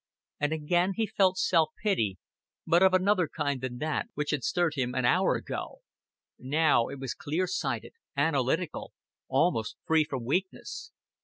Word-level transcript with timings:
And 0.39 0.51
again 0.51 0.93
he 0.95 1.05
felt 1.05 1.37
self 1.37 1.69
pity, 1.83 2.17
but 2.65 2.81
of 2.81 2.91
another 2.95 3.27
kind 3.27 3.61
than 3.61 3.77
that 3.77 4.07
which 4.15 4.31
had 4.31 4.43
stirred 4.43 4.73
him 4.73 4.95
an 4.95 5.05
hour 5.05 5.35
ago. 5.35 5.81
Now 6.39 6.87
it 6.87 6.99
was 6.99 7.13
clear 7.13 7.45
sighted, 7.45 7.93
analytical, 8.17 8.93
almost 9.27 9.75
free 9.85 10.03
from 10.03 10.25
weakness. 10.25 10.91